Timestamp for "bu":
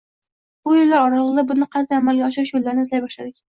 0.67-0.73